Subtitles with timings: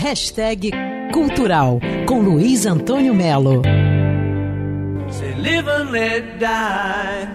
[0.00, 0.70] Hashtag
[1.12, 3.62] Cultural com Luiz Antônio Melo.
[5.36, 7.28] live and let die.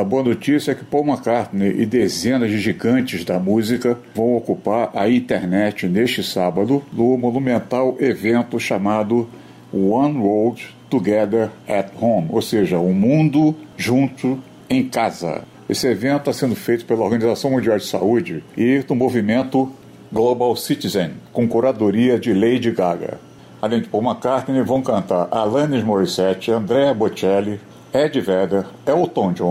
[0.00, 4.92] A boa notícia é que Paul McCartney e dezenas de gigantes da música vão ocupar
[4.94, 9.28] a internet neste sábado no monumental evento chamado
[9.70, 15.44] One World Together at Home, ou seja, o um mundo junto em casa.
[15.68, 19.70] Esse evento está sendo feito pela Organização Mundial de Saúde e do movimento
[20.10, 23.20] Global Citizen, com curadoria de Lady Gaga.
[23.60, 27.60] Além de Paul McCartney, vão cantar Alanis Morissette, Andrea Bocelli,
[27.92, 29.50] Ed Vedder, Elton John.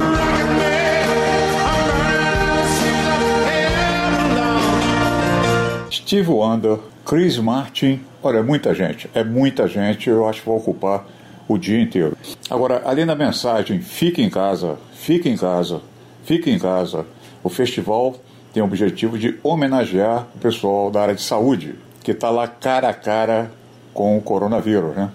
[5.91, 10.57] Steve Wonder, Chris Martin, olha, é muita gente, é muita gente, eu acho que vou
[10.57, 11.05] ocupar
[11.47, 12.17] o dia inteiro.
[12.49, 15.79] Agora, além da mensagem, fique em casa, fique em casa,
[16.27, 17.05] fique em casa,
[17.41, 18.13] o festival
[18.53, 22.89] tem o objetivo de homenagear o pessoal da área de saúde, que está lá cara
[22.89, 23.49] a cara
[23.93, 25.09] com o coronavírus, né?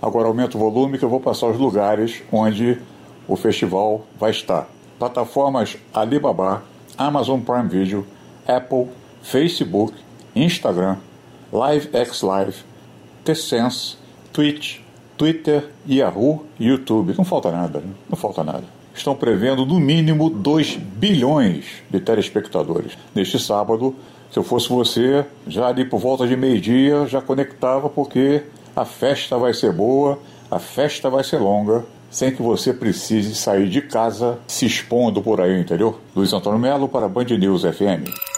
[0.00, 2.78] Agora aumenta o volume que eu vou passar os lugares onde
[3.26, 4.68] o festival vai estar.
[4.98, 6.62] Plataformas Alibaba,
[6.98, 8.06] Amazon Prime Video,
[8.46, 8.88] Apple,
[9.22, 9.94] Facebook,
[10.36, 10.98] Instagram,
[11.50, 12.56] LiveX Live,
[13.24, 13.96] T-Sense,
[14.34, 14.80] Twitch,
[15.18, 17.14] Twitter, Yahoo e YouTube.
[17.18, 17.90] Não falta nada, né?
[18.08, 18.64] não falta nada.
[18.94, 22.96] Estão prevendo no mínimo 2 bilhões de telespectadores.
[23.14, 23.94] Neste sábado,
[24.30, 28.42] se eu fosse você, já ali por volta de meio-dia, já conectava porque
[28.74, 30.18] a festa vai ser boa,
[30.50, 35.40] a festa vai ser longa, sem que você precise sair de casa se expondo por
[35.40, 35.98] aí, entendeu?
[36.14, 38.37] Luiz Antônio Melo para Band News FM.